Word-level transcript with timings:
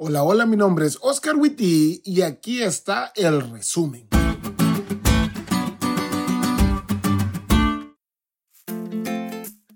Hola, 0.00 0.22
hola, 0.22 0.46
mi 0.46 0.56
nombre 0.56 0.86
es 0.86 0.96
Oscar 1.00 1.34
Witty 1.34 2.02
y 2.04 2.22
aquí 2.22 2.62
está 2.62 3.10
el 3.16 3.40
resumen. 3.50 4.06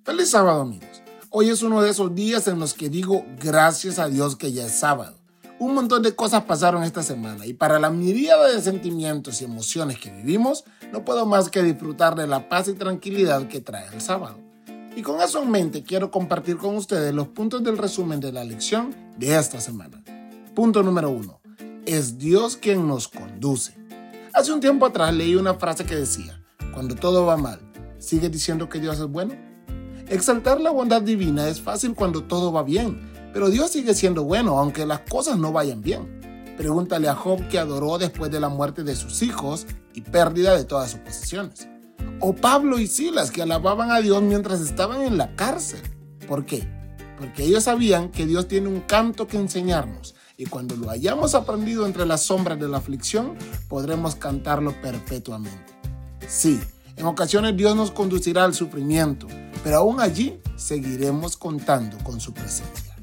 Feliz 0.05 0.31
sábado 0.31 0.61
amigos. 0.61 1.03
Hoy 1.29 1.49
es 1.49 1.65
uno 1.65 1.83
de 1.83 1.91
esos 1.91 2.15
días 2.15 2.47
en 2.47 2.61
los 2.61 2.73
que 2.73 2.89
digo 2.89 3.27
gracias 3.41 3.99
a 3.99 4.07
Dios 4.07 4.37
que 4.37 4.53
ya 4.53 4.67
es 4.67 4.79
sábado. 4.79 5.19
Un 5.59 5.75
montón 5.75 6.05
de 6.05 6.15
cosas 6.15 6.45
pasaron 6.45 6.85
esta 6.85 7.03
semana 7.03 7.45
y 7.45 7.55
para 7.55 7.81
la 7.81 7.91
miríada 7.91 8.47
de 8.47 8.63
sentimientos 8.63 9.43
y 9.43 9.45
emociones 9.47 9.99
que 9.99 10.13
vivimos, 10.13 10.63
no 10.93 11.05
puedo 11.05 11.27
más 11.27 11.51
que 11.51 11.65
disfrutar 11.65 12.15
de 12.15 12.29
la 12.29 12.49
paz 12.49 12.69
y 12.69 12.75
tranquilidad 12.75 13.49
que 13.49 13.61
trae 13.61 13.93
el 13.93 14.01
sábado. 14.01 14.39
Y 14.95 15.03
con 15.03 15.21
eso 15.21 15.43
en 15.43 15.51
mente 15.51 15.83
quiero 15.83 16.13
compartir 16.13 16.59
con 16.59 16.77
ustedes 16.77 17.13
los 17.13 17.27
puntos 17.27 17.65
del 17.65 17.77
resumen 17.77 18.21
de 18.21 18.31
la 18.31 18.45
lección 18.45 18.95
de 19.19 19.37
esta 19.37 19.61
semana. 19.61 20.03
Punto 20.55 20.83
número 20.83 21.09
uno. 21.09 21.41
Es 21.87 22.19
Dios 22.19 22.59
quien 22.59 22.87
nos 22.87 23.09
conduce. 23.09 23.75
Hace 24.35 24.53
un 24.53 24.61
tiempo 24.61 24.85
atrás 24.85 25.15
leí 25.15 25.35
una 25.35 25.55
frase 25.55 25.87
que 25.87 25.95
decía, 25.95 26.45
cuando 26.75 26.95
todo 26.95 27.25
va 27.25 27.39
mal, 27.39 27.59
¿sigue 27.99 28.29
diciendo 28.29 28.69
que 28.69 28.79
Dios 28.79 28.99
es 28.99 29.07
bueno? 29.07 29.35
Exaltar 30.09 30.61
la 30.61 30.71
bondad 30.71 31.01
divina 31.01 31.49
es 31.49 31.59
fácil 31.59 31.95
cuando 31.95 32.25
todo 32.25 32.53
va 32.53 32.63
bien, 32.65 33.01
pero 33.33 33.49
Dios 33.49 33.71
sigue 33.71 33.95
siendo 33.95 34.25
bueno 34.25 34.59
aunque 34.59 34.85
las 34.85 35.01
cosas 35.01 35.39
no 35.39 35.53
vayan 35.53 35.81
bien. 35.81 36.55
Pregúntale 36.59 37.09
a 37.09 37.15
Job 37.15 37.49
que 37.49 37.59
adoró 37.59 37.97
después 37.97 38.31
de 38.31 38.41
la 38.41 38.51
muerte 38.51 38.85
de 38.85 38.95
sus 38.95 39.23
hijos 39.23 39.67
y 39.95 40.03
pérdida 40.03 40.55
de 40.55 40.65
todas 40.65 40.91
sus 40.91 41.01
posesiones. 41.01 41.67
O 42.21 42.35
Pablo 42.35 42.79
y 42.79 42.89
Silas 42.89 43.31
que 43.31 43.41
alababan 43.41 43.91
a 43.91 44.03
Dios 44.03 44.21
mientras 44.21 44.61
estaban 44.61 45.01
en 45.01 45.17
la 45.17 45.35
cárcel. 45.35 45.81
¿Por 46.29 46.45
qué? 46.45 46.69
Porque 47.19 47.45
ellos 47.45 47.65
sabían 47.65 48.11
que 48.11 48.27
Dios 48.27 48.49
tiene 48.49 48.69
un 48.69 48.81
canto 48.81 49.27
que 49.27 49.39
enseñarnos 49.39 50.15
y 50.43 50.47
cuando 50.47 50.75
lo 50.75 50.91
hayamos 50.91 51.37
aprendido 51.37 51.87
entre 51.87 52.05
las 52.05 52.25
sombras 52.25 52.59
de 52.59 52.69
la 52.69 52.79
aflicción, 52.79 53.37
podremos 53.69 54.17
cantarlo 54.17 54.75
perpetuamente. 54.83 55.73
Sí, 56.27 56.59
en 56.97 57.07
ocasiones 57.07 57.57
Dios 57.57 57.77
nos 57.77 57.93
conducirá 57.93 58.43
al 58.43 58.53
sufrimiento, 58.53 59.29
pero 59.63 59.77
aún 59.77 60.01
allí 60.01 60.41
seguiremos 60.57 61.37
contando 61.37 61.97
con 62.03 62.21
su 62.21 62.35
presencia. 62.35 62.97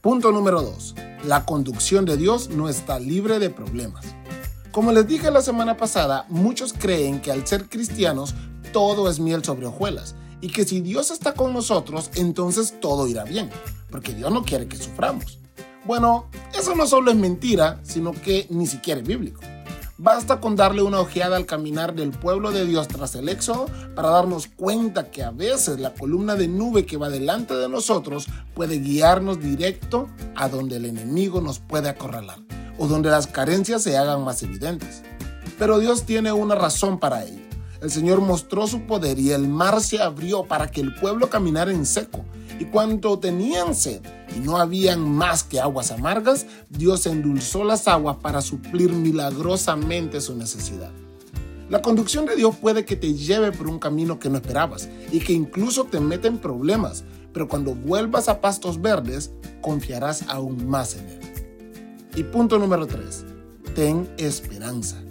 Punto 0.00 0.32
número 0.32 0.62
2. 0.62 0.96
La 1.26 1.46
conducción 1.46 2.04
de 2.04 2.16
Dios 2.16 2.50
no 2.50 2.68
está 2.68 2.98
libre 2.98 3.38
de 3.38 3.50
problemas. 3.50 4.04
Como 4.72 4.90
les 4.90 5.06
dije 5.06 5.30
la 5.30 5.42
semana 5.42 5.76
pasada, 5.76 6.26
muchos 6.28 6.72
creen 6.72 7.20
que 7.20 7.30
al 7.30 7.46
ser 7.46 7.68
cristianos 7.68 8.34
todo 8.72 9.08
es 9.08 9.20
miel 9.20 9.44
sobre 9.44 9.66
hojuelas 9.66 10.16
y 10.40 10.48
que 10.48 10.64
si 10.64 10.80
Dios 10.80 11.12
está 11.12 11.34
con 11.34 11.52
nosotros, 11.52 12.10
entonces 12.16 12.80
todo 12.80 13.06
irá 13.06 13.22
bien, 13.22 13.48
porque 13.90 14.12
Dios 14.12 14.32
no 14.32 14.42
quiere 14.42 14.66
que 14.66 14.76
suframos. 14.76 15.38
Bueno, 15.84 16.26
eso 16.58 16.74
no 16.74 16.86
solo 16.86 17.10
es 17.10 17.16
mentira, 17.16 17.80
sino 17.82 18.12
que 18.12 18.46
ni 18.48 18.66
siquiera 18.66 19.00
es 19.00 19.06
bíblico. 19.06 19.40
Basta 19.98 20.40
con 20.40 20.56
darle 20.56 20.82
una 20.82 20.98
ojeada 20.98 21.36
al 21.36 21.46
caminar 21.46 21.94
del 21.94 22.10
pueblo 22.10 22.50
de 22.50 22.66
Dios 22.66 22.88
tras 22.88 23.14
el 23.14 23.28
éxodo 23.28 23.66
para 23.94 24.08
darnos 24.08 24.48
cuenta 24.48 25.10
que 25.10 25.22
a 25.22 25.30
veces 25.30 25.78
la 25.78 25.94
columna 25.94 26.34
de 26.34 26.48
nube 26.48 26.84
que 26.84 26.96
va 26.96 27.10
delante 27.10 27.54
de 27.54 27.68
nosotros 27.68 28.26
puede 28.54 28.80
guiarnos 28.80 29.40
directo 29.40 30.08
a 30.34 30.48
donde 30.48 30.76
el 30.76 30.86
enemigo 30.86 31.40
nos 31.40 31.60
puede 31.60 31.88
acorralar 31.88 32.38
o 32.76 32.88
donde 32.88 33.10
las 33.10 33.28
carencias 33.28 33.82
se 33.82 33.96
hagan 33.96 34.24
más 34.24 34.42
evidentes. 34.42 35.02
Pero 35.58 35.78
Dios 35.78 36.04
tiene 36.04 36.32
una 36.32 36.56
razón 36.56 36.98
para 36.98 37.24
ello. 37.24 37.44
El 37.80 37.90
Señor 37.90 38.20
mostró 38.20 38.66
su 38.66 38.86
poder 38.86 39.18
y 39.18 39.30
el 39.30 39.46
mar 39.46 39.80
se 39.80 40.02
abrió 40.02 40.44
para 40.44 40.70
que 40.70 40.80
el 40.80 40.94
pueblo 40.94 41.30
caminara 41.30 41.70
en 41.70 41.86
seco. 41.86 42.24
Y 42.58 42.66
cuando 42.66 43.18
tenían 43.18 43.74
sed 43.74 44.00
y 44.34 44.40
no 44.40 44.56
habían 44.56 45.00
más 45.00 45.42
que 45.42 45.60
aguas 45.60 45.90
amargas, 45.90 46.46
Dios 46.68 47.06
endulzó 47.06 47.64
las 47.64 47.88
aguas 47.88 48.16
para 48.16 48.40
suplir 48.40 48.92
milagrosamente 48.92 50.20
su 50.20 50.36
necesidad. 50.36 50.90
La 51.68 51.82
conducción 51.82 52.26
de 52.26 52.36
Dios 52.36 52.56
puede 52.56 52.84
que 52.84 52.94
te 52.94 53.14
lleve 53.14 53.50
por 53.50 53.68
un 53.68 53.78
camino 53.78 54.18
que 54.18 54.28
no 54.28 54.36
esperabas 54.36 54.88
y 55.10 55.20
que 55.20 55.32
incluso 55.32 55.84
te 55.84 55.98
mete 55.98 56.28
en 56.28 56.38
problemas, 56.38 57.04
pero 57.32 57.48
cuando 57.48 57.74
vuelvas 57.74 58.28
a 58.28 58.40
pastos 58.40 58.80
verdes, 58.80 59.32
confiarás 59.60 60.24
aún 60.28 60.68
más 60.68 60.94
en 60.94 61.08
Él. 61.08 61.20
Y 62.16 62.22
punto 62.22 62.58
número 62.58 62.86
3. 62.86 63.24
Ten 63.74 64.08
esperanza. 64.18 65.02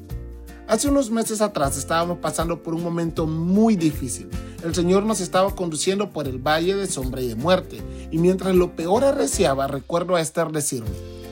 Hace 0.68 0.88
unos 0.88 1.12
meses 1.12 1.42
atrás 1.42 1.78
estábamos 1.78 2.20
pasando 2.20 2.64
por 2.64 2.74
un 2.74 2.84
momento 2.84 3.28
muy 3.28 3.76
difícil. 3.76 4.30
El 4.64 4.74
Señor 4.74 5.04
nos 5.04 5.20
estaba 5.20 5.54
conduciendo 5.54 6.12
por 6.12 6.26
el 6.26 6.38
valle 6.38 6.74
de 6.74 6.88
sombra 6.88 7.20
y 7.20 7.28
de 7.28 7.36
muerte. 7.36 7.82
Y 8.12 8.18
mientras 8.18 8.56
lo 8.56 8.78
peor 8.78 9.04
arreciaba, 9.04 9.68
recuerdo 9.68 10.16
a 10.16 10.22
Esther 10.22 10.54
decirme, 10.54 10.90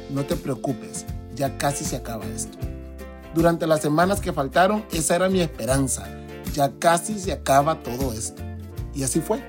no 0.09 0.25
te 0.25 0.35
preocupes, 0.35 1.05
ya 1.33 1.57
casi 1.57 1.85
se 1.85 1.95
acaba 1.95 2.25
esto. 2.25 2.57
Durante 3.33 3.67
las 3.67 3.81
semanas 3.81 4.19
que 4.19 4.33
faltaron, 4.33 4.83
esa 4.91 5.15
era 5.15 5.29
mi 5.29 5.39
esperanza. 5.39 6.09
Ya 6.53 6.73
casi 6.77 7.17
se 7.17 7.31
acaba 7.31 7.81
todo 7.81 8.11
esto. 8.11 8.41
Y 8.93 9.03
así 9.03 9.21
fue. 9.21 9.41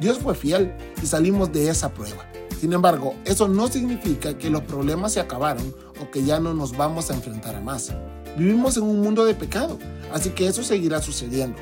Dios 0.00 0.18
fue 0.18 0.34
fiel 0.34 0.72
y 1.02 1.06
salimos 1.06 1.52
de 1.52 1.68
esa 1.68 1.92
prueba. 1.92 2.24
Sin 2.58 2.72
embargo, 2.72 3.14
eso 3.26 3.48
no 3.48 3.68
significa 3.68 4.38
que 4.38 4.48
los 4.48 4.62
problemas 4.62 5.12
se 5.12 5.20
acabaron 5.20 5.74
o 6.00 6.10
que 6.10 6.24
ya 6.24 6.40
no 6.40 6.54
nos 6.54 6.74
vamos 6.74 7.10
a 7.10 7.14
enfrentar 7.14 7.54
a 7.54 7.60
más. 7.60 7.92
Vivimos 8.38 8.78
en 8.78 8.84
un 8.84 9.02
mundo 9.02 9.26
de 9.26 9.34
pecado, 9.34 9.78
así 10.10 10.30
que 10.30 10.46
eso 10.46 10.62
seguirá 10.62 11.02
sucediendo. 11.02 11.58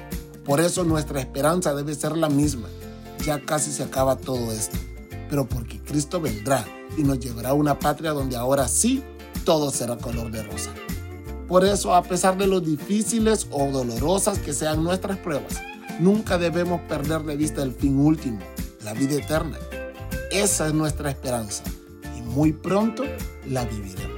Por 0.48 0.62
eso 0.62 0.82
nuestra 0.82 1.20
esperanza 1.20 1.74
debe 1.74 1.94
ser 1.94 2.16
la 2.16 2.30
misma. 2.30 2.68
Ya 3.26 3.38
casi 3.38 3.70
se 3.70 3.82
acaba 3.82 4.16
todo 4.16 4.50
esto, 4.50 4.78
pero 5.28 5.46
porque 5.46 5.78
Cristo 5.80 6.22
vendrá 6.22 6.64
y 6.96 7.02
nos 7.02 7.20
llevará 7.20 7.50
a 7.50 7.52
una 7.52 7.78
patria 7.78 8.12
donde 8.12 8.34
ahora 8.34 8.66
sí 8.66 9.02
todo 9.44 9.70
será 9.70 9.98
color 9.98 10.30
de 10.30 10.42
rosa. 10.42 10.70
Por 11.48 11.66
eso, 11.66 11.94
a 11.94 12.02
pesar 12.02 12.38
de 12.38 12.46
lo 12.46 12.60
difíciles 12.60 13.46
o 13.50 13.70
dolorosas 13.70 14.38
que 14.38 14.54
sean 14.54 14.82
nuestras 14.82 15.18
pruebas, 15.18 15.60
nunca 16.00 16.38
debemos 16.38 16.80
perder 16.88 17.24
de 17.24 17.36
vista 17.36 17.62
el 17.62 17.74
fin 17.74 17.98
último, 17.98 18.38
la 18.84 18.94
vida 18.94 19.16
eterna. 19.16 19.58
Esa 20.30 20.68
es 20.68 20.72
nuestra 20.72 21.10
esperanza 21.10 21.62
y 22.16 22.22
muy 22.22 22.54
pronto 22.54 23.04
la 23.46 23.66
viviremos. 23.66 24.17